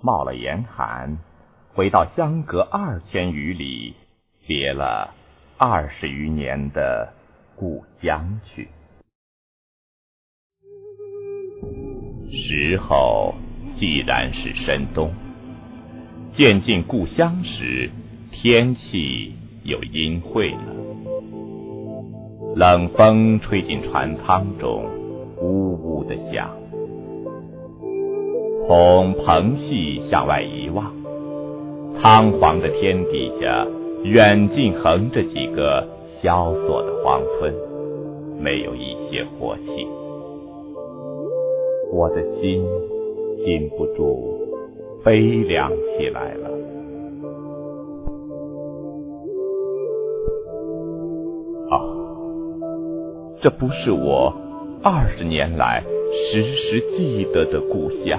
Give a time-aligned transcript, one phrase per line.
[0.00, 1.18] 冒了严寒，
[1.74, 3.94] 回到相隔二千余里、
[4.46, 5.14] 别了
[5.58, 7.12] 二十余年的
[7.56, 8.68] 故乡去。
[12.30, 13.34] 时候
[13.74, 15.12] 既然是深冬，
[16.32, 17.90] 渐近故乡时，
[18.30, 20.74] 天气又阴晦了。
[22.54, 24.84] 冷风吹进船舱中，
[25.38, 26.65] 呜呜的响。
[28.64, 30.92] 从棚隙向外一望，
[32.00, 33.66] 苍黄的天底下，
[34.02, 35.86] 远近横着几个
[36.20, 37.54] 萧索的荒村，
[38.40, 39.86] 没有一些活气。
[41.92, 42.64] 我的心
[43.44, 44.40] 禁不住
[45.04, 46.50] 悲凉起来了。
[51.70, 51.76] 啊，
[53.40, 54.34] 这不是我
[54.82, 58.18] 二十年来时时记得的故乡。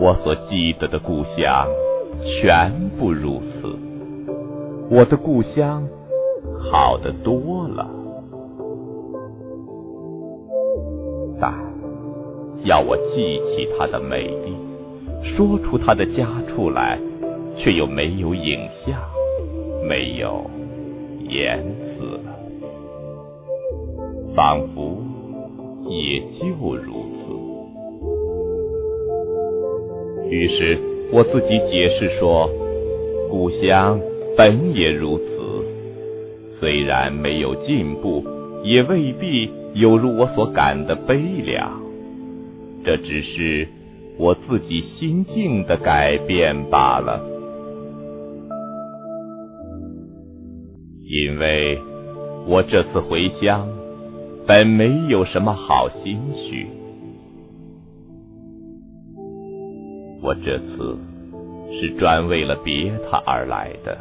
[0.00, 1.66] 我所记得的故乡
[2.22, 3.76] 全部如此。
[4.88, 5.88] 我的故乡
[6.70, 7.90] 好得多了。
[11.40, 11.52] 但
[12.62, 14.54] 要我记起它的美丽，
[15.24, 16.98] 说出它的家处来，
[17.56, 19.00] 却又没有影像，
[19.88, 20.48] 没有
[21.28, 22.38] 言辞了，
[24.36, 25.02] 仿佛
[25.88, 27.07] 也就如
[30.30, 30.78] 于是
[31.12, 32.50] 我自己解释说：
[33.30, 34.00] 故乡
[34.36, 35.24] 本也如此，
[36.60, 38.24] 虽然没有进步，
[38.64, 39.50] 也未必。
[39.74, 41.80] 有如我所感的悲凉，
[42.84, 43.68] 这只是
[44.18, 47.20] 我自己心境的改变罢了。
[51.04, 51.78] 因为
[52.48, 53.68] 我这次回乡，
[54.46, 56.66] 本没有什么好心绪。
[60.22, 60.98] 我这次
[61.72, 63.98] 是专为了别他而来的。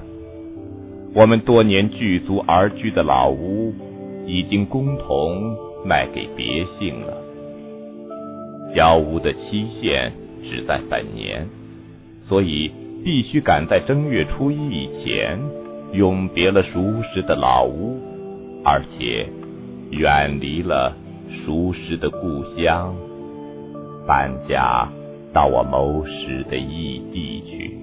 [1.14, 3.74] 我们多年聚族而居的老屋。
[4.30, 7.18] 已经共同卖给别姓了。
[8.76, 10.12] 交屋的期限
[10.44, 11.48] 只在本年，
[12.26, 12.70] 所以
[13.06, 15.40] 必须赶在正月初一以前
[15.94, 17.98] 永别了熟识的老屋，
[18.66, 19.30] 而且
[19.92, 20.94] 远离了
[21.30, 22.94] 熟识的故乡，
[24.06, 24.90] 搬家
[25.38, 27.78] 到我谋时的异地去。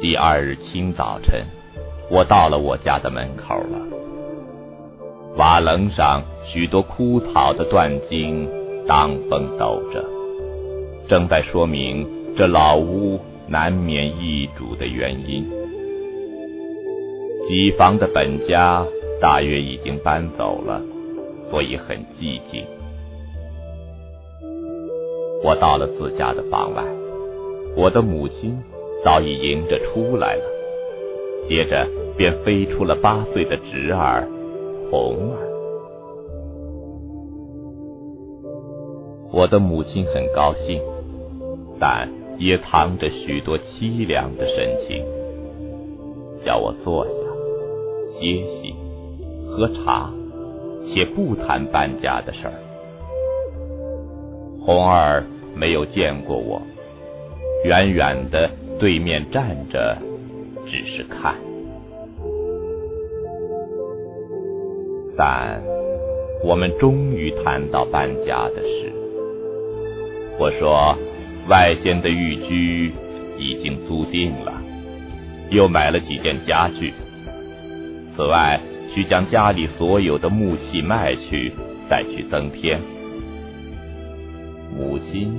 [0.00, 1.42] 第二日清早晨，
[2.08, 3.80] 我到了我家的门口了。
[5.36, 8.48] 瓦楞上许多枯草的断茎
[8.86, 10.04] 当风抖着，
[11.08, 12.06] 正在说明
[12.36, 13.18] 这老屋
[13.48, 15.63] 难免易主的原因。
[17.48, 18.86] 几房的本家
[19.20, 20.82] 大约已经搬走了，
[21.50, 22.64] 所以很寂静。
[25.42, 26.82] 我到了自家的房外，
[27.76, 28.56] 我的母亲。
[29.04, 30.42] 早已迎着出来了，
[31.46, 34.26] 接着便飞出了八岁的侄儿
[34.90, 35.36] 红儿。
[39.30, 40.80] 我的母亲很高兴，
[41.78, 45.04] 但也藏着许多凄凉的神情，
[46.46, 47.23] 叫我坐下
[48.18, 48.74] 歇息、
[49.48, 50.10] 喝茶，
[50.86, 52.54] 且不谈搬家的事儿。
[54.60, 56.62] 红儿没有见过我，
[57.64, 58.50] 远远的。
[58.76, 59.96] 对面站着，
[60.66, 61.36] 只是看。
[65.16, 65.62] 但
[66.44, 68.92] 我们终于谈到搬家的事。
[70.40, 70.98] 我说，
[71.48, 72.92] 外间的寓居
[73.38, 74.52] 已经租定了，
[75.50, 76.92] 又买了几件家具。
[78.16, 78.60] 此外，
[78.94, 81.52] 需将家里所有的木器卖去，
[81.88, 82.80] 再去增添。
[84.76, 85.32] 母亲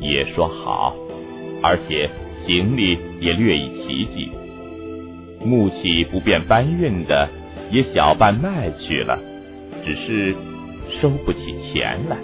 [0.00, 0.94] 也说好，
[1.62, 2.10] 而且。
[2.46, 4.30] 行李也略已齐集，
[5.44, 7.28] 木器不便搬运的
[7.72, 9.18] 也小半卖去了，
[9.84, 10.32] 只是
[11.00, 12.16] 收不起钱来。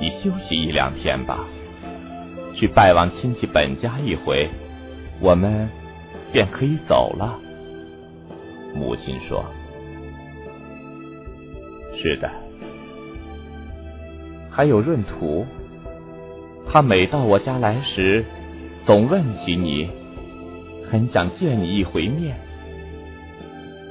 [0.00, 1.46] 你休息一两天吧，
[2.58, 4.48] 去拜望亲戚本家一回，
[5.20, 5.68] 我们
[6.32, 7.38] 便可以走了。
[8.74, 9.44] 母亲说
[11.96, 12.28] ：“是的。”
[14.50, 15.46] 还有闰土，
[16.66, 18.24] 他每到我家来时，
[18.84, 19.88] 总问起你，
[20.90, 22.34] 很想见你一回面。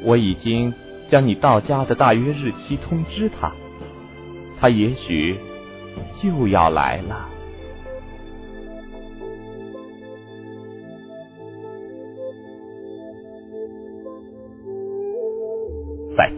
[0.03, 0.73] 我已经
[1.09, 3.53] 将你到家的大约日期通知他，
[4.59, 5.37] 他也许
[6.21, 7.29] 就要来了。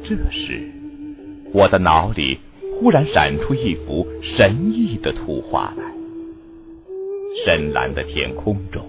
[0.09, 0.59] 这时，
[1.53, 2.39] 我的脑里
[2.79, 5.83] 忽然闪出一幅神异的图画来：
[7.45, 8.83] 深蓝的天空中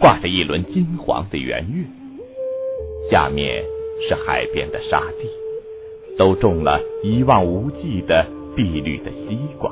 [0.00, 1.84] 挂着一轮金黄的圆月，
[3.10, 3.62] 下面
[4.08, 5.28] 是海边的沙地，
[6.16, 8.26] 都种了一望无际的
[8.56, 9.70] 碧绿的西瓜。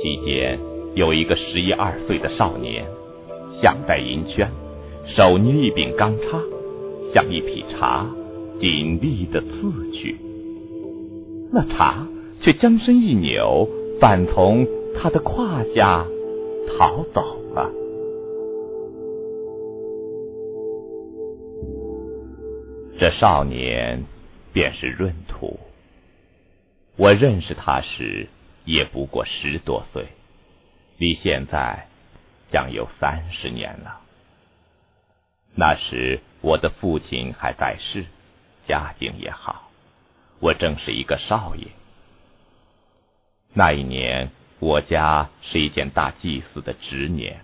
[0.00, 0.56] 期间
[0.94, 2.86] 有一个十一二岁的少年，
[3.60, 4.48] 项戴银圈，
[5.04, 6.40] 手捏一柄钢叉，
[7.12, 8.06] 像一匹茶
[8.58, 10.18] 紧闭的刺去。
[11.52, 12.06] 那茶
[12.40, 13.68] 却将身一扭，
[14.00, 16.06] 反从他的胯下
[16.68, 17.72] 逃走了。
[22.98, 24.04] 这少年
[24.52, 25.60] 便是闰土。
[26.96, 28.28] 我认识他时
[28.64, 30.08] 也不过十多岁，
[30.96, 31.88] 离现在
[32.50, 34.00] 将有三十年了。
[35.54, 38.06] 那时我的父亲还在世，
[38.66, 39.70] 家境也好，
[40.40, 41.68] 我正是一个少爷。
[43.52, 47.40] 那一年，我家是一件大祭祀的值年，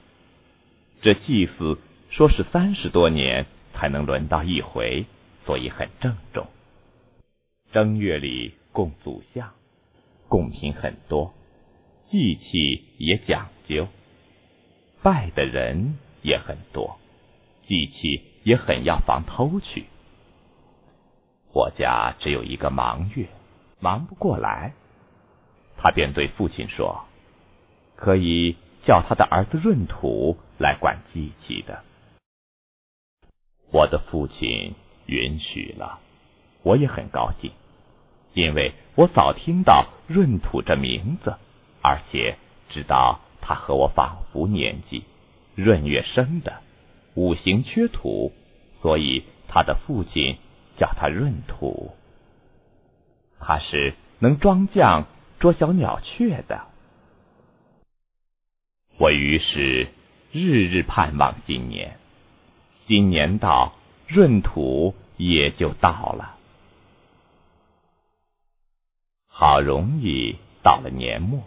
[1.00, 1.78] 这祭祀
[2.10, 5.06] 说是三十多年才能轮到一回，
[5.46, 6.48] 所以很郑重。
[7.72, 9.52] 正月里供祖像，
[10.28, 11.32] 贡品很多，
[12.04, 13.88] 祭器也讲究，
[15.02, 16.98] 拜的人也很多。
[17.62, 19.86] 祭器也很要防偷取。
[21.52, 23.28] 我家只有一个忙月，
[23.78, 24.72] 忙不过来，
[25.76, 27.04] 他便对父亲说
[27.94, 31.82] ：“可以叫他的儿子闰土来管祭器的。”
[33.70, 34.74] 我的父亲
[35.06, 35.98] 允许了，
[36.62, 37.52] 我也很高兴，
[38.32, 41.36] 因为我早听到闰土这名字，
[41.82, 42.36] 而且
[42.70, 45.04] 知道他和我仿佛年纪，
[45.56, 46.60] 闰月生的。
[47.14, 48.32] 五行缺土，
[48.80, 50.38] 所以他的父亲
[50.82, 51.92] 叫他闰土。
[53.38, 55.04] 他是能装匠、
[55.38, 56.62] 捉小鸟雀的。
[58.98, 59.92] 我于是
[60.32, 61.98] 日日盼望新年，
[62.84, 63.74] 新年到，
[64.08, 66.36] 闰土也就到了。
[69.28, 71.44] 好容易到了年末，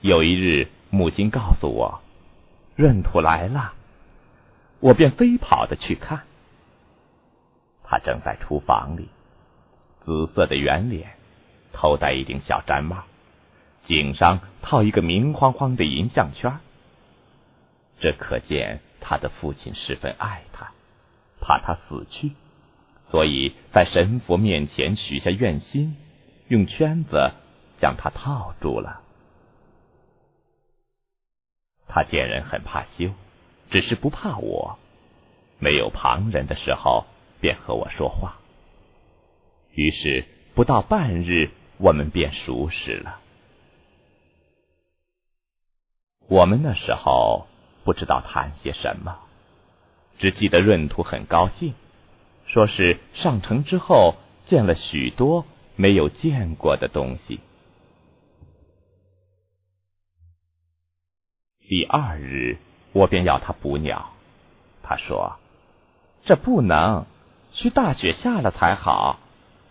[0.00, 2.02] 有一日，母亲告诉我，
[2.74, 3.74] 闰土来了。
[4.80, 6.22] 我便飞跑的去看，
[7.90, 9.08] 他正在厨房里，
[10.04, 11.16] 紫色的圆脸，
[11.72, 13.02] 头戴一顶小毡帽，
[13.84, 16.60] 颈上套一个明晃晃的银项圈。
[17.98, 20.70] 这可见他的父亲十分爱他，
[21.40, 22.30] 怕他死去，
[23.10, 25.96] 所以在神佛面前许下愿心，
[26.46, 27.32] 用圈子
[27.80, 29.00] 将他套住了。
[31.88, 33.10] 他见人很怕羞。
[33.68, 34.78] 只是不怕我，
[35.58, 37.06] 没有旁人的时候，
[37.40, 38.38] 便和我说话。
[39.72, 43.20] 于是不到半日，我们便熟识了。
[46.28, 47.46] 我们那时候
[47.84, 49.18] 不知道谈些什么，
[50.18, 51.74] 只记得闰土很高兴，
[52.46, 54.16] 说是上城之后
[54.46, 55.46] 见了许多
[55.76, 57.40] 没有见过的东西。
[61.60, 62.58] 第二日。
[62.92, 64.10] 我便要他捕鸟，
[64.82, 65.36] 他说
[66.26, 67.06] ：“这不能，
[67.52, 69.18] 需大雪下了才好。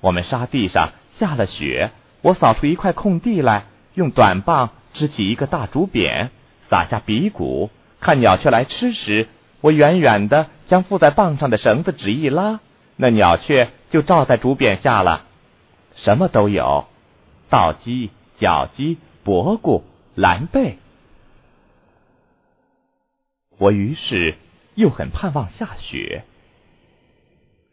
[0.01, 6.29] 我们沙地上下了雪，我扫出一块空地来，用短棒支起一个大竹匾，
[6.69, 7.69] 撒下鼻骨，
[7.99, 9.27] 看鸟雀来吃时，
[9.61, 12.61] 我远远的将附在棒上的绳子纸一拉，
[12.95, 15.25] 那鸟雀就罩在竹匾下了。
[15.95, 16.87] 什么都有，
[17.49, 19.83] 稻鸡、角鸡、蘑菇、
[20.15, 20.77] 蓝贝。”
[23.59, 24.37] 我于是
[24.75, 26.23] 又很盼望下雪。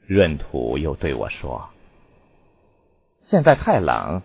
[0.09, 1.71] 闰土又对我说
[3.29, 4.23] ：“现在太冷，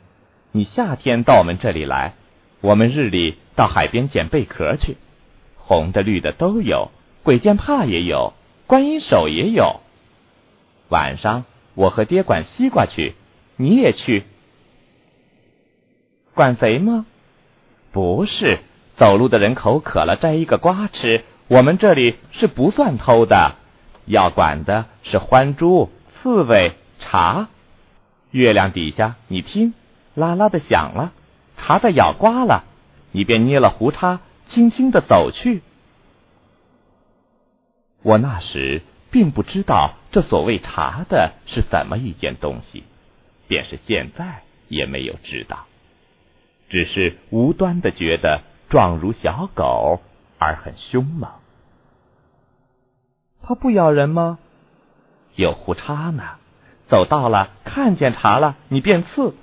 [0.51, 2.13] 你夏天到我们这里来，
[2.61, 4.97] 我们日里到海边捡贝壳去，
[5.57, 6.91] 红的绿的都有，
[7.23, 8.33] 鬼见怕也有，
[8.67, 9.81] 观音手也有。
[10.89, 13.15] 晚上我和爹管西瓜去，
[13.55, 14.25] 你也去。
[16.35, 17.05] 管贼吗？
[17.91, 18.59] 不是，
[18.97, 23.55] 走路的人口渴了，摘一个瓜吃。”我们这里是不算偷的，
[24.11, 27.47] 要管的是獾猪、刺猬、茶。
[28.29, 29.73] 月亮底下，你听，
[30.13, 31.11] 啦啦的响了，
[31.57, 32.63] 茶在咬瓜了，
[33.11, 35.61] 你便捏了胡叉，轻轻的走去。
[38.03, 42.85] 我那时并不知道这所谓茶的是怎么一件东西，
[43.49, 45.65] 便是现在也没有知道，
[46.69, 49.99] 只是无端的觉得状如小狗
[50.37, 51.29] 而很凶猛。
[53.43, 54.39] 它不咬人吗？
[55.35, 56.23] 有胡叉呢，
[56.87, 59.33] 走到了，看见茶了，你便刺。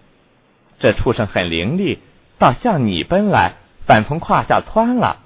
[0.78, 1.98] 这畜生很伶俐，
[2.38, 5.20] 倒向你奔来，反从胯下窜了。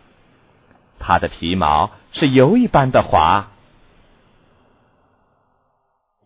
[0.98, 3.50] 它的皮毛是油一般的滑。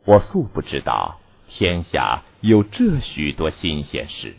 [0.05, 4.37] 我素不知道天下有这许多新鲜事。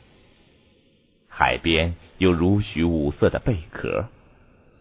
[1.28, 4.06] 海边有如许五色的贝壳，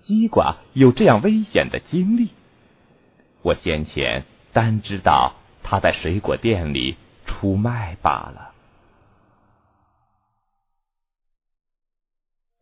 [0.03, 2.29] 西瓜有这样危险的经历。
[3.47, 8.53] 我先前单知道他在水果店里出卖罢了。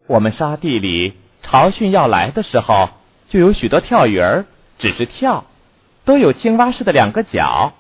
[0.06, 2.90] 我们沙地里潮汛要来的时候，
[3.28, 4.44] 就有许多跳鱼儿，
[4.78, 5.46] 只是跳，
[6.04, 7.72] 都有青蛙似的两个脚。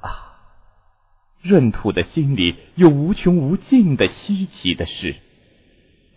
[0.00, 0.42] 啊
[1.44, 5.14] 闰土的心里有无穷无尽的稀奇的事，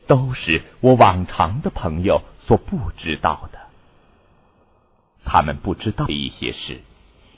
[0.07, 3.68] 都是我往常的朋友所不知道的。
[5.31, 6.81] 他们不知道的一些事。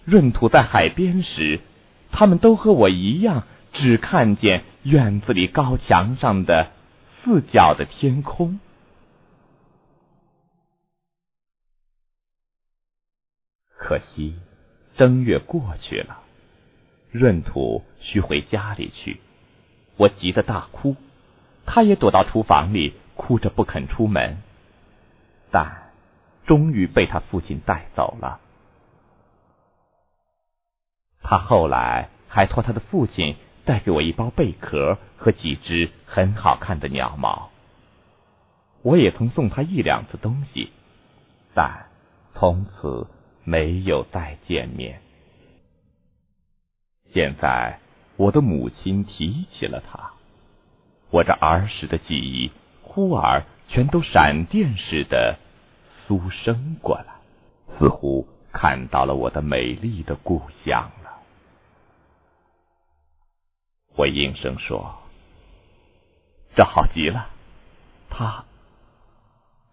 [0.05, 1.59] 闰土在海边时，
[2.09, 3.43] 他们都和我一样，
[3.73, 6.71] 只看见院子里高墙上的
[7.17, 8.61] 四角的天空。
[13.77, 14.35] 可惜，
[14.95, 16.19] 正月过去了。
[17.11, 19.19] 闰土需回家里去，
[19.97, 20.95] 我急得大哭，
[21.65, 24.37] 他也躲到厨房里，哭着不肯出门。
[25.51, 25.80] 但
[26.45, 28.39] 终于被他父亲带走了。
[31.21, 37.51] 他后来还托他的父亲带给我一包贝壳和几只很好看的鸟毛。
[38.81, 40.71] 我也曾送他一两次东西，
[41.53, 41.85] 但
[42.33, 43.07] 从此
[43.43, 45.01] 没有再见面。
[47.13, 47.79] 现在，
[48.17, 50.13] 我的母亲提起了他，
[51.11, 55.37] 我这儿时的记忆忽而全都闪电似的
[56.11, 57.05] 苏生过来，
[57.69, 61.21] 似乎看到了我的美丽的故乡了。
[63.95, 64.97] 我应声说
[66.53, 67.29] ：“这好极了。”
[68.11, 68.43] 他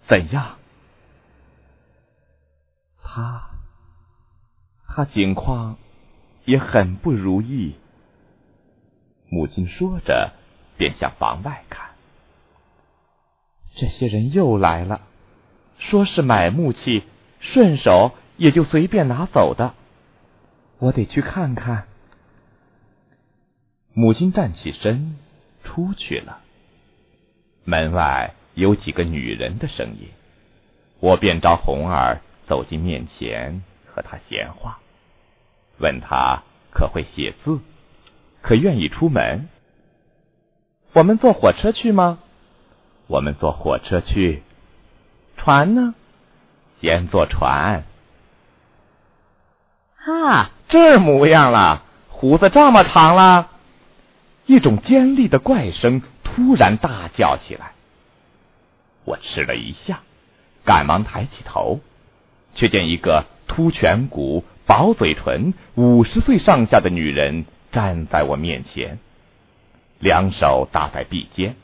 [0.07, 0.59] 怎样？
[3.02, 3.50] 他
[4.87, 5.76] 他景况？
[6.45, 7.75] 也很不如意。
[9.28, 10.35] 母亲说着，
[10.76, 11.97] 便向房外看。
[13.75, 15.08] 这些人又来了，
[15.78, 17.04] 说是买木器，
[17.40, 19.75] 顺手也就随便拿走的。
[20.78, 21.85] 我得去看看。
[23.94, 25.16] 母亲站起身，
[25.64, 26.40] 出去了。
[27.64, 30.08] 门外有几个女人的声音，
[31.00, 34.78] 我便招红儿走进面前，和她闲话。
[35.78, 36.42] 问他
[36.73, 37.61] 可会写字，
[38.42, 39.49] 可愿意出门？
[40.92, 42.18] 我们坐火车去吗？
[43.06, 44.42] 我们坐火车去。
[45.49, 45.95] 船呢？
[46.78, 47.85] 先坐船。
[50.05, 53.49] 啊，这模样了，胡子这么长了。
[54.45, 57.73] 一种尖利的怪声突然大叫起来，
[59.07, 60.00] 我吃了一下，
[60.67, 61.81] 赶忙抬起头，
[62.55, 64.45] 却见一个凸颧骨。
[64.67, 68.99] 薄嘴唇、五十岁上下的女人站在我面前，
[69.99, 71.57] 两手搭在臂间，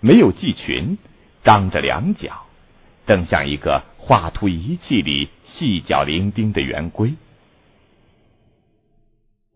[0.00, 0.98] 没有系裙，
[1.42, 2.44] 张着两脚，
[3.06, 7.14] 正像一个画图仪器里细脚伶仃的圆规。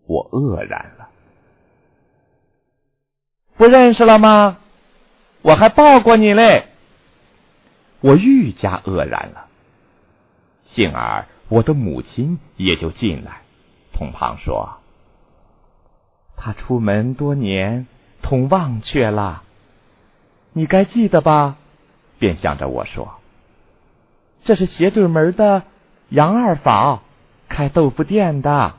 [0.07, 1.09] 我愕然了，
[3.57, 4.59] 不认识了吗？
[5.43, 6.69] 我还抱过你嘞！
[8.01, 9.49] 我愈加愕然了，
[10.67, 11.27] 幸而。
[11.51, 13.43] 我的母亲也就进来，
[13.93, 14.79] 同旁说
[16.37, 17.87] ：“他出门多年，
[18.23, 19.43] 同忘却了，
[20.55, 21.59] 你该记得吧？”
[22.19, 23.17] 便向着我说
[24.45, 25.65] ：“这是斜对门的
[26.11, 27.03] 杨二嫂，
[27.49, 28.75] 开豆腐店的。”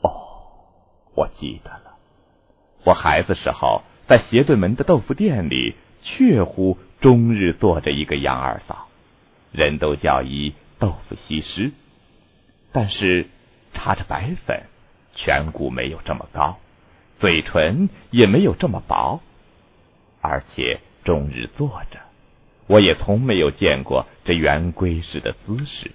[0.00, 0.10] 哦，
[1.14, 1.96] 我记得了，
[2.84, 8.88] 我孩子时候在斜对门的豆腐店里，确乎终日坐着一个杨二嫂，
[9.52, 10.54] 人都叫一。
[10.78, 11.72] 豆腐西施，
[12.72, 13.28] 但是
[13.74, 14.62] 擦着白粉，
[15.14, 16.56] 颧骨没有这么高，
[17.18, 19.20] 嘴唇也没有这么薄，
[20.22, 21.98] 而且终日坐着，
[22.70, 25.90] 我也从没有见过这圆规式的姿势。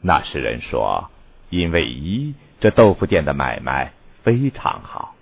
[0.00, 1.10] 那时人说，
[1.50, 3.92] 因为一这豆腐店的买卖
[4.22, 5.14] 非常好，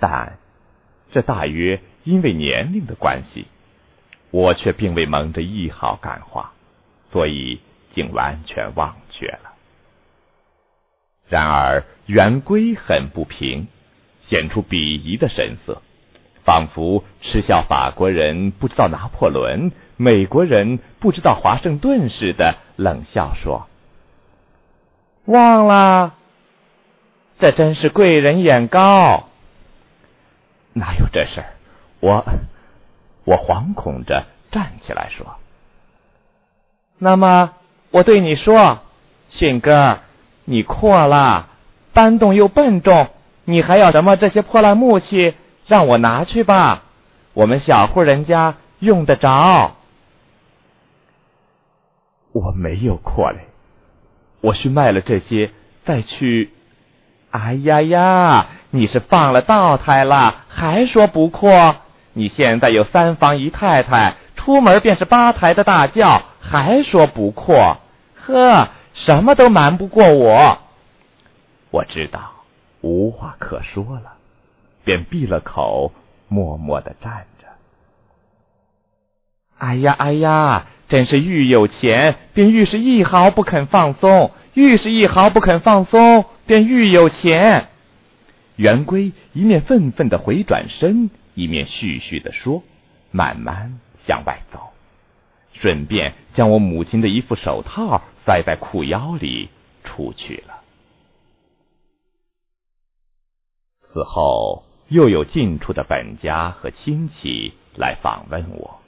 [0.00, 0.38] 但
[1.12, 3.46] 这大约因为年龄的关系，
[4.32, 6.52] 我却并未蒙着一毫感化。
[7.12, 7.60] 所以
[7.94, 9.54] 竟完全忘却了。
[11.28, 13.68] 然而圆规很不平，
[14.22, 15.82] 显出鄙夷的神色，
[16.46, 23.66] 仿佛嗤笑法国人不知道拿破仑，美国人不知道华盛顿似的，冷笑说
[25.26, 26.14] ：“忘了？
[27.40, 29.24] 这真是贵人眼高。
[30.72, 31.46] 哪有这事儿？
[31.98, 32.24] 我
[33.24, 35.26] 我惶恐着站起来说
[36.96, 37.54] ：“那么
[37.90, 38.78] 我对你说，
[39.30, 39.98] 迅哥，
[40.44, 41.48] 你阔了，
[41.92, 43.08] 搬动又笨重，
[43.44, 45.34] 你还要什么这些破烂木器？
[45.66, 46.82] 让我拿去吧，
[47.34, 49.76] 我们小户人家用得着。”
[52.32, 53.48] 我没有阔嘞，
[54.42, 55.52] 我去卖了这些，
[55.84, 56.52] 再去。
[57.30, 61.76] 哎呀呀，你是放了道台了，还说不阔？
[62.12, 67.78] 你现在有三房姨太太，出门便是八抬的大轿，还说不阔？
[68.16, 70.58] 呵，什么都瞒不过我。
[71.70, 72.32] 我知道
[72.80, 74.15] 无话可说了，
[74.86, 75.92] 便闭了口，
[76.28, 77.46] 默默的站着。
[79.58, 80.68] 哎呀哎呀！
[80.88, 87.66] 真是愈有钱，便愈是一毫不肯放松；愈是一毫不肯放松，便愈有钱。
[88.54, 92.62] 圆规一面愤愤的回转身，一面絮絮的说，
[93.10, 94.60] 慢慢向外走，
[95.54, 99.48] 顺便将我母亲的一副手套塞在裤腰里
[99.82, 100.62] 出去了。
[103.80, 108.80] 此后又有近处的本家和亲戚来访问我。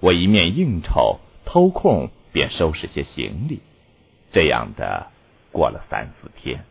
[0.00, 3.60] 我一面应酬，偷空便收拾些行李，
[4.32, 5.08] 这样的
[5.52, 6.64] 过了三四天。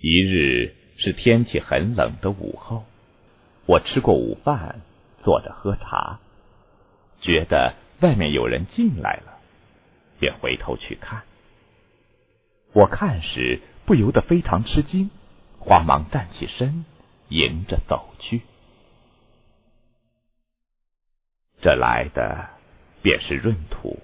[0.00, 2.84] 一日是天气很冷的午后，
[3.66, 4.80] 我吃过午饭，
[5.22, 6.20] 坐着喝茶，
[7.20, 9.38] 觉得外面有人进来了，
[10.18, 11.24] 便回头去看。
[12.72, 15.10] 我看时不由得非常吃惊，
[15.68, 16.86] 慌忙站起身，
[17.28, 18.40] 迎着走去。
[21.60, 22.48] 这来的
[23.02, 23.98] 便是闰土，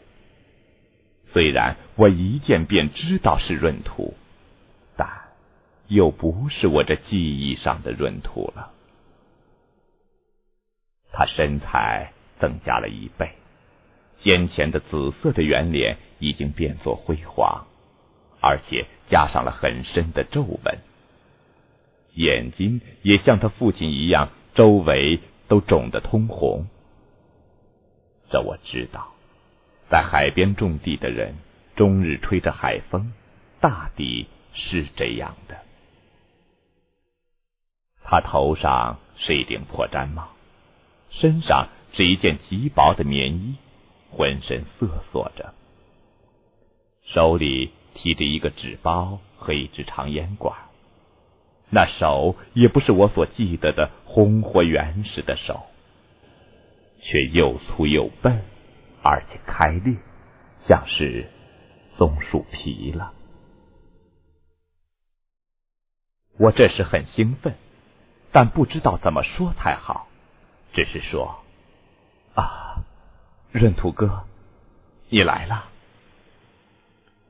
[1.32, 4.12] 虽然我一见便知道是闰土，
[4.94, 5.08] 但
[5.88, 8.70] 又不是我这记忆上的闰土了。
[11.12, 13.36] 他身材增加了一倍，
[14.18, 17.66] 先前的紫色的圆脸已经变作灰黄，
[18.42, 20.78] 而且加上了很深的皱纹，
[22.14, 26.66] 眼睛也像他父亲一样，周围都肿得通红。
[28.30, 29.12] 这我知道，
[29.90, 31.36] 在海边种地的人，
[31.76, 33.12] 终日吹着海风，
[33.60, 35.58] 大抵是这样的。
[38.02, 40.28] 他头上是一顶破毡帽，
[41.10, 43.56] 身上是一件极薄的棉衣，
[44.10, 45.54] 浑身瑟缩着，
[47.04, 50.63] 手里提着一个纸包和一支长烟管，
[51.74, 55.66] 那手也不是我所记得的红火原始的手。
[57.06, 58.42] 却又粗又笨，
[59.02, 59.96] 而且开裂，
[60.66, 61.28] 像是
[61.98, 63.12] 松树皮了。
[66.38, 67.56] 我这时很兴奋，
[68.32, 70.08] 但不知道怎么说才好，
[70.72, 71.44] 只是说
[72.34, 72.84] ：“啊，
[73.52, 74.24] 闰土哥，
[75.10, 75.68] 你来了。”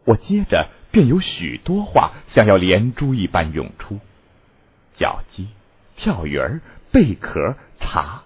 [0.06, 3.98] 我接着便有许多话想要连珠一般涌出：
[4.94, 5.48] 脚鸡、
[5.96, 6.60] 跳鱼儿、
[6.92, 8.22] 贝壳、茶。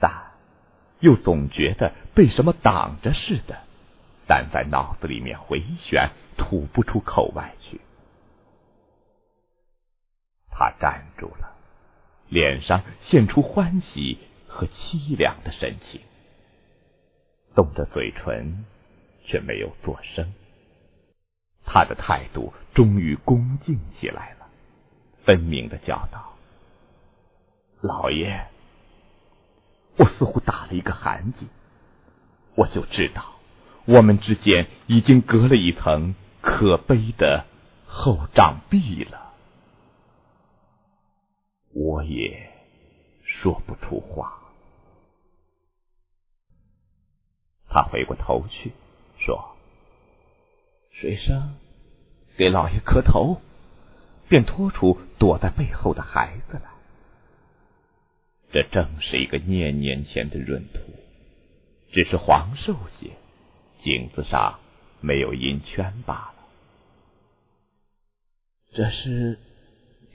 [0.00, 0.32] 但
[1.00, 3.60] 又总觉得被什么挡着似的，
[4.26, 7.80] 但在脑子里面回旋，吐不出口外去。
[10.50, 11.56] 他站住了，
[12.28, 16.00] 脸上现出欢喜和凄凉的神情，
[17.54, 18.64] 动着嘴唇，
[19.24, 20.32] 却没有作声。
[21.64, 24.41] 他的态度终于恭敬起来了，
[25.24, 26.34] 分明的叫道
[27.80, 28.48] ：“老爷。”
[29.98, 31.48] 我似乎打了一个寒噤，
[32.54, 33.34] 我就知道
[33.84, 37.44] 我们之间已经隔了一层可悲的
[37.86, 39.34] 厚障壁了。
[41.74, 42.50] 我也
[43.24, 44.38] 说不出话。
[47.68, 48.72] 他回过头去
[49.18, 49.56] 说
[50.90, 51.56] ：“水生，
[52.36, 53.42] 给老爷磕头。”
[54.28, 56.62] 便拖出躲在背后的孩子来。
[58.50, 60.80] 这正是一个念年前的闰土，
[61.92, 63.12] 只是黄瘦些，
[63.78, 64.58] 颈子上
[65.00, 66.34] 没有银圈罢了。
[68.72, 69.38] 这是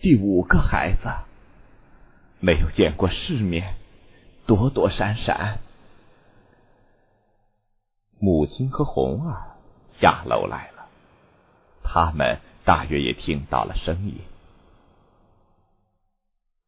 [0.02, 1.08] 第五个孩子，
[2.41, 3.76] 没有见过世面，
[4.46, 5.60] 躲躲闪闪。
[8.20, 9.56] 母亲和红儿
[10.02, 10.89] 下楼来了，
[11.82, 14.20] 他们大约也听到了声音。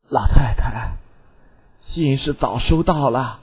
[0.10, 0.98] 老太太。
[1.80, 3.40] 信是早收到了，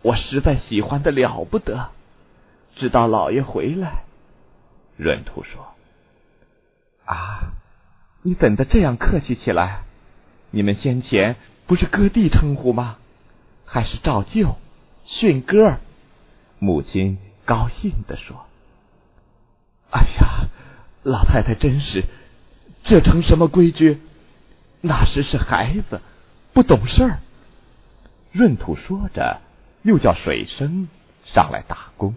[0.00, 1.90] 我实在喜欢的了不得，
[2.76, 4.04] 直到老爷回来。
[4.96, 5.74] 闰土说
[7.04, 7.52] ：“啊，
[8.22, 9.82] 你怎的这样客气起来？
[10.50, 12.96] 你们先前不是哥弟称呼吗？
[13.66, 14.56] 还是照旧
[15.04, 15.78] 训哥？”
[16.58, 18.46] 母亲高兴地说
[19.90, 20.48] ：“哎呀，
[21.02, 22.04] 老太太真是，
[22.84, 24.00] 这成什么规矩？
[24.82, 26.02] 那时是孩子，
[26.52, 27.20] 不懂事儿。”
[28.34, 29.40] 闰土说着，
[29.82, 30.88] 又叫水生
[31.24, 32.14] 上来打工。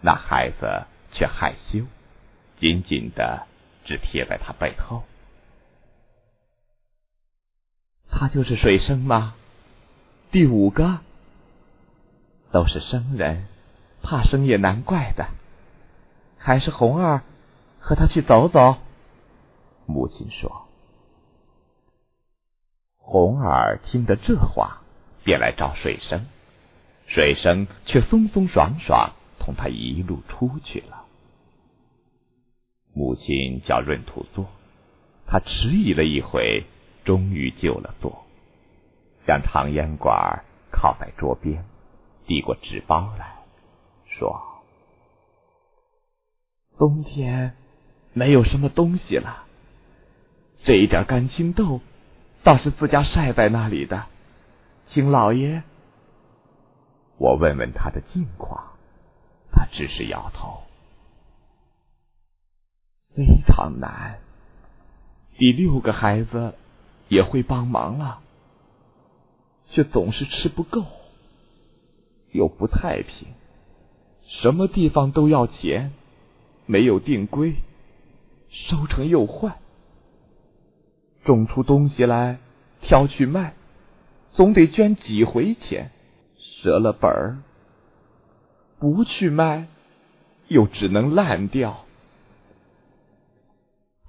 [0.00, 1.86] 那孩子却害羞，
[2.58, 3.46] 紧紧的
[3.84, 5.04] 只贴在他背后。
[8.10, 9.34] 他就是水生吗？
[10.30, 11.00] 第五个。
[12.52, 13.46] 都是生人，
[14.02, 15.28] 怕生也难怪的。
[16.36, 17.22] 还是红儿
[17.80, 18.76] 和他去走走。
[19.86, 20.68] 母亲说。
[23.02, 24.80] 红儿听得这话，
[25.24, 26.26] 便来找水生，
[27.06, 31.04] 水生却松松爽爽同他一路出去了。
[32.94, 34.46] 母亲叫闰土坐，
[35.26, 36.64] 他迟疑了一会，
[37.04, 38.24] 终于就了座，
[39.26, 41.64] 将长烟管靠在桌边。
[42.24, 43.34] 递过纸包来
[44.06, 44.40] 说
[46.78, 47.56] ：“冬天
[48.12, 49.42] 没有什么东西了，
[50.62, 51.80] 这一点干青豆
[52.42, 54.06] 倒是自家晒在那里的，
[54.86, 55.62] 请老爷。”
[57.18, 58.72] 我问问他的近况，
[59.52, 60.62] 他只是摇头。
[63.14, 64.18] 非常难，
[65.36, 66.54] 第六个孩子
[67.08, 68.20] 也会帮忙了，
[69.70, 70.84] 却总是吃不够。
[72.32, 73.28] 又不太平，
[74.26, 75.92] 什么地方都要钱，
[76.64, 77.54] 没有定规，
[78.48, 79.58] 收成又坏，
[81.24, 82.38] 种出东西来
[82.80, 83.54] 挑去卖，
[84.32, 85.90] 总得捐几回钱，
[86.62, 87.38] 折了本儿，
[88.78, 89.66] 不去卖，
[90.48, 91.84] 又只能烂掉。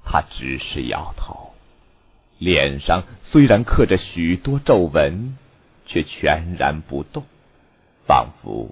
[0.03, 1.53] 他只是摇头，
[2.37, 5.37] 脸上虽然刻着许多皱纹，
[5.85, 7.23] 却全然不动。
[8.05, 8.69] 仿佛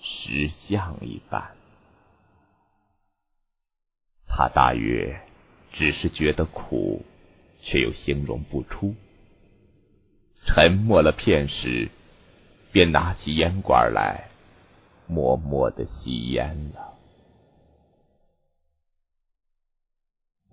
[0.00, 1.52] 石像一般，
[4.26, 5.20] 他大约
[5.72, 7.04] 只是觉得苦，
[7.64, 8.94] 却又形容不出。
[10.46, 11.88] 沉默了片时，
[12.70, 14.28] 便拿起烟管来，
[15.08, 16.94] 默默的吸烟了。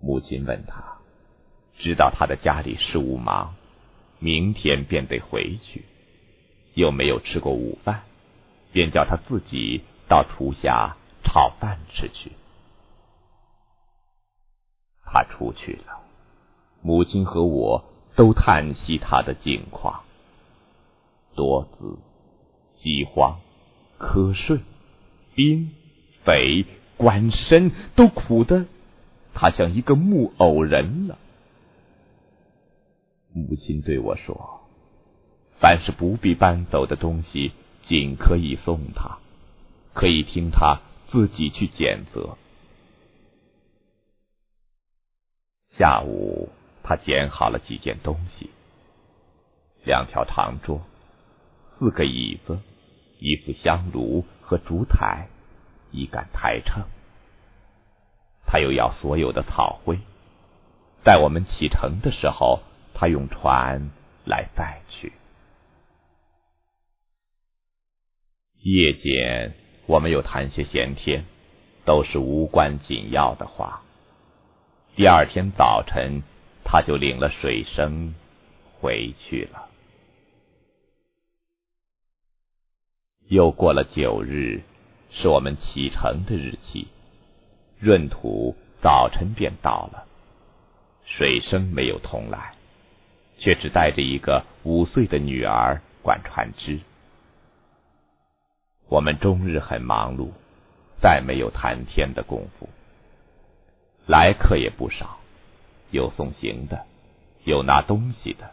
[0.00, 0.98] 母亲问他，
[1.78, 3.54] 知道他的家里事务忙，
[4.18, 5.84] 明天便得回去，
[6.74, 8.02] 又没有吃过午饭。
[8.72, 12.32] 便叫他自己到厨下炒饭吃去。
[15.04, 16.00] 他出去了，
[16.82, 20.02] 母亲和我都叹息他的境况：
[21.34, 21.98] 多子、
[22.76, 23.40] 饥荒、
[23.98, 24.60] 瞌睡、
[25.34, 25.70] 兵、
[26.24, 26.66] 匪、
[26.96, 28.66] 官身，都苦得
[29.32, 31.18] 他像一个木偶人了。
[33.32, 34.60] 母亲对我说
[35.58, 37.52] ：“凡是不必搬走的东西。”
[37.84, 39.18] 仅可以送他，
[39.92, 42.38] 可以听他自己去拣择。
[45.66, 46.50] 下午，
[46.92, 48.50] 他捡好了几件东西：
[49.82, 50.82] 两条长桌、
[51.70, 52.60] 四个椅子、
[53.18, 55.28] 一副香炉和烛台、
[55.90, 56.84] 一杆台秤。
[58.44, 60.00] 他又要所有的草灰，
[61.02, 62.60] 在我们启程的时候，
[62.92, 63.88] 他用船
[64.26, 65.14] 来载去。
[68.58, 69.54] 夜间，
[69.86, 71.24] 我们又谈些闲天，
[71.86, 73.80] 都是无关紧要的话。
[74.94, 76.22] 第二天早晨，
[76.72, 78.14] 他就领了水生
[78.80, 79.68] 回去了。
[83.28, 84.62] 又过了九日，
[85.10, 86.88] 是我们启程的日期。
[87.80, 90.06] 闰土早晨便到了，
[91.04, 92.54] 水生没有同来，
[93.36, 96.80] 却只带着一个五岁的女儿管船只。
[98.88, 100.30] 我们终日很忙碌，
[101.02, 102.66] 再没有谈天的功夫。
[104.06, 105.18] 来客也不少，
[105.92, 106.86] 有送行的，
[107.44, 108.50] 有拿东西的，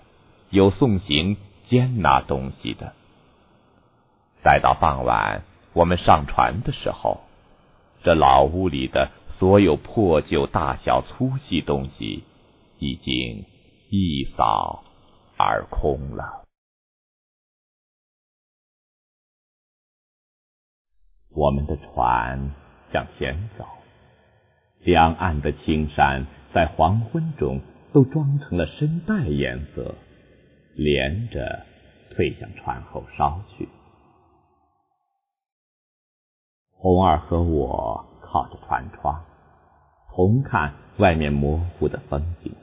[0.50, 2.94] 有送行兼拿东西的。
[4.44, 7.22] 待到傍晚，我们上船的时候，
[8.04, 12.26] 这老屋里的所有破旧大小粗细东西，
[12.78, 13.46] 已经
[13.90, 14.84] 一扫
[15.38, 16.46] 而空了。
[21.30, 22.52] 我们的船
[22.92, 23.66] 向前走，
[24.80, 27.62] 两岸的青山在黄昏中
[27.94, 29.96] 都装成了深黛颜色，
[30.76, 31.66] 连着
[32.12, 33.70] 退向船后梢去。
[36.72, 39.26] 红儿和我靠着船窗，
[40.16, 42.54] 同看外面模糊的风景。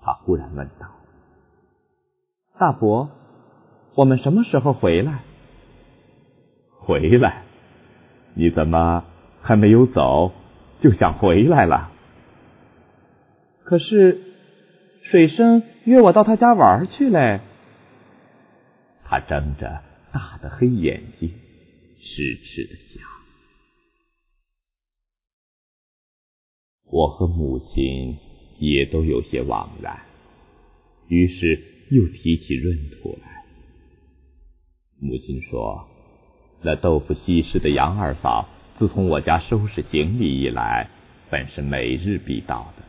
[0.00, 0.88] 他忽然问道
[2.58, 3.08] ：“大伯，
[3.94, 5.20] 我们什么时候回来
[6.80, 7.44] ？”“回来？
[8.34, 9.04] 你怎么
[9.40, 10.32] 还没有走，
[10.80, 11.92] 就想回来了
[13.68, 14.18] ？”“可是
[15.02, 17.40] 水生约我到他家玩去嘞。”
[19.04, 21.30] 他睁着大的黑眼睛。
[22.00, 23.04] 痴痴的想，
[26.84, 28.16] 我和母亲
[28.58, 29.98] 也都有些惘然，
[31.08, 33.44] 于是又提起闰土来。
[35.00, 35.88] 母亲说
[36.62, 40.88] ：“那豆腐西施的杨二嫂，自从我家收拾行李以来，
[41.30, 42.87] 本是每日必到的。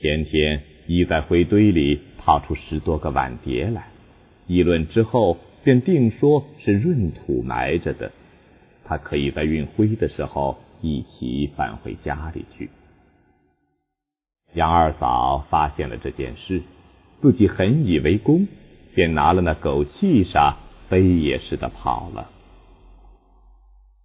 [0.00, 3.88] 前天已在灰堆里掏出十多个碗碟来，
[4.46, 8.12] 议论之后。”便定说是闰土埋着的，
[8.84, 12.70] 他可以在运灰的时候一起返回家里去。
[14.54, 16.62] 杨二嫂发现了这件事，
[17.20, 18.46] 自己很以为功，
[18.94, 20.56] 便拿了那狗气沙
[20.88, 22.30] 飞也似的跑了。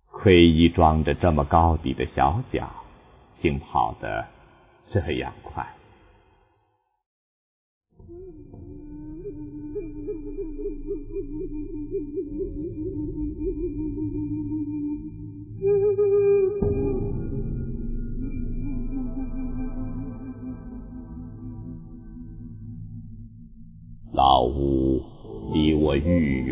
[0.09, 2.71] 亏一装着这么高底的小脚，
[3.37, 4.25] 竟跑得
[4.89, 5.67] 这样快。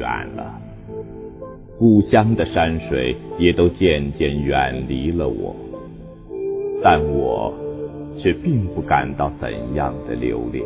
[0.09, 0.59] 远了，
[1.77, 5.55] 故乡的山水也都渐渐远离了我，
[6.83, 7.53] 但我
[8.17, 10.65] 却并不感到怎样的留恋。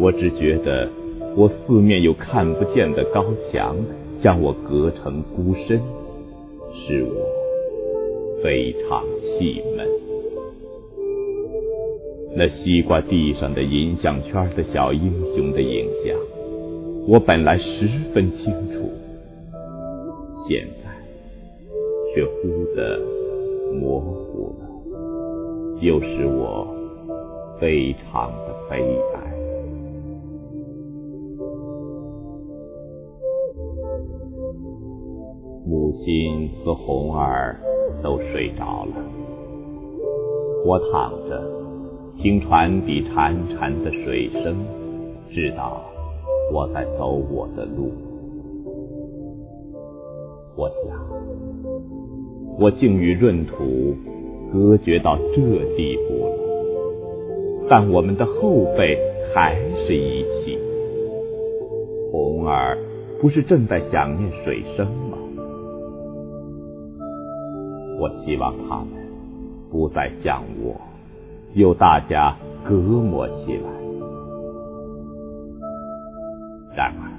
[0.00, 0.88] 我只觉得，
[1.36, 3.76] 我四面有看不见的高墙，
[4.20, 5.80] 将我隔成孤身，
[6.74, 9.86] 使我非常气闷。
[12.36, 16.18] 那西瓜地上的银项圈的小英雄的影像，
[17.08, 18.90] 我本来十分清楚，
[20.48, 20.90] 现在
[22.12, 23.00] 却忽的
[23.80, 24.66] 模糊了，
[25.80, 26.66] 又使我
[27.60, 28.82] 非常的悲
[29.14, 29.22] 哀。
[35.64, 37.56] 母亲和红儿
[38.02, 38.96] 都睡着了，
[40.64, 41.56] 我躺着。
[42.18, 44.56] 听船底潺潺的水声，
[45.30, 45.84] 知道
[46.52, 47.92] 我在走我的路。
[50.56, 50.98] 我想，
[52.58, 53.94] 我竟与闰土
[54.52, 55.42] 隔绝到这
[55.76, 56.32] 地步了。
[57.68, 58.96] 但我们的后辈
[59.34, 60.58] 还是一起。
[62.12, 62.78] 红儿
[63.20, 65.18] 不是正在想念水生吗？
[68.00, 68.88] 我希望他们
[69.70, 70.74] 不再想我。
[71.54, 73.68] 又大家隔膜起来，
[76.76, 77.10] 然而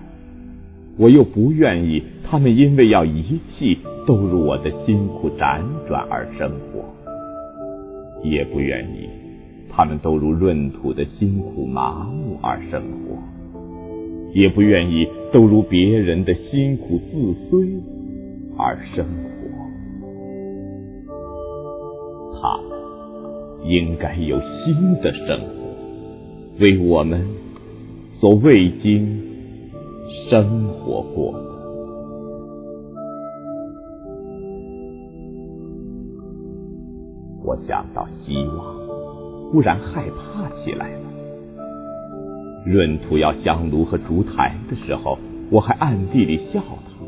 [0.97, 6.85] 我又不愿意他们因为要遗弃都入我的辛苦辗转而生活，
[8.23, 9.09] 也不愿意
[9.69, 13.17] 他们都如闰土的辛苦麻木而生活，
[14.33, 17.67] 也不愿意都如别人的辛苦自衰
[18.57, 19.31] 而生活，
[22.39, 22.59] 他。
[23.65, 25.47] 应该有新的生活，
[26.59, 27.21] 为我们
[28.21, 29.26] 所未经
[30.29, 31.39] 生活过的。
[37.45, 38.75] 我想到希望，
[39.51, 40.99] 忽然害怕起来了。
[42.65, 45.17] 闰土要香炉和烛台的时候，
[45.49, 47.05] 我还暗地里笑他，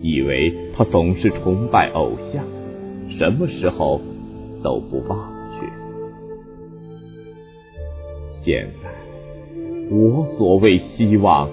[0.00, 2.44] 以为他总是崇拜偶像，
[3.16, 4.00] 什么时候
[4.64, 5.66] 都不忘却。
[8.44, 8.90] 现在，
[9.94, 11.48] 我所谓希望，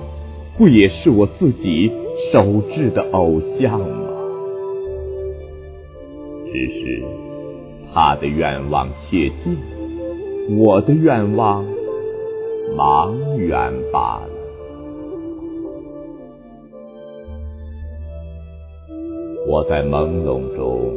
[0.59, 1.89] 不也是我自己
[2.33, 2.43] 手
[2.75, 4.09] 制的偶像吗？
[6.51, 7.01] 只是
[7.93, 9.57] 他的愿望切近，
[10.57, 11.65] 我的愿望
[12.75, 14.29] 茫远罢了。
[19.47, 20.91] 我在朦胧中，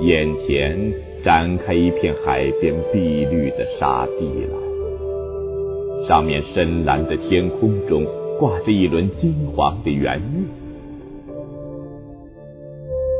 [0.00, 6.08] 眼前展开一片海边碧绿的沙地来。
[6.08, 8.06] 上面深蓝的天空中
[8.38, 10.44] 挂着一轮金黄的圆月，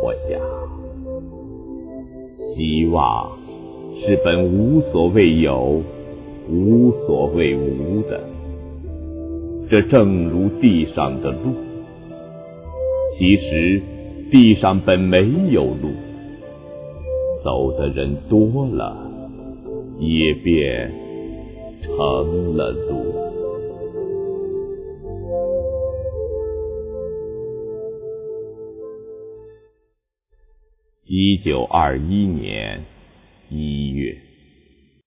[0.02, 0.38] 我想，
[2.54, 3.38] 希望
[3.98, 5.82] 是本无所谓有、
[6.50, 8.20] 无所谓无的。
[9.70, 11.54] 这正如地上的路，
[13.18, 13.80] 其实
[14.30, 15.90] 地上本没有路，
[17.42, 18.96] 走的人多了，
[19.98, 20.92] 也便
[21.82, 23.25] 成了路。
[31.18, 32.84] 一九二一年
[33.48, 34.25] 一月。